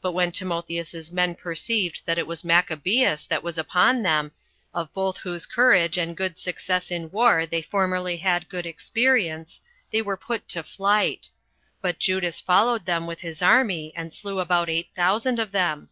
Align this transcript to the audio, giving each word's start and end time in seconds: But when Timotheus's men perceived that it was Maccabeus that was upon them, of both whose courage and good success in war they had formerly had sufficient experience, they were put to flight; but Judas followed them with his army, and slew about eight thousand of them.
But 0.00 0.12
when 0.12 0.30
Timotheus's 0.30 1.10
men 1.10 1.34
perceived 1.34 2.02
that 2.06 2.18
it 2.18 2.26
was 2.28 2.44
Maccabeus 2.44 3.26
that 3.26 3.42
was 3.42 3.58
upon 3.58 4.04
them, 4.04 4.30
of 4.72 4.94
both 4.94 5.16
whose 5.18 5.44
courage 5.44 5.98
and 5.98 6.16
good 6.16 6.38
success 6.38 6.88
in 6.92 7.10
war 7.10 7.46
they 7.46 7.56
had 7.62 7.68
formerly 7.68 8.16
had 8.18 8.44
sufficient 8.44 8.66
experience, 8.66 9.60
they 9.90 10.02
were 10.02 10.16
put 10.16 10.46
to 10.50 10.62
flight; 10.62 11.30
but 11.82 11.98
Judas 11.98 12.38
followed 12.40 12.86
them 12.86 13.08
with 13.08 13.22
his 13.22 13.42
army, 13.42 13.92
and 13.96 14.14
slew 14.14 14.38
about 14.38 14.68
eight 14.70 14.90
thousand 14.94 15.40
of 15.40 15.50
them. 15.50 15.88